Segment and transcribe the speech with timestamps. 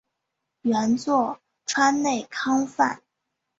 [0.63, 3.03] 原作川内康范。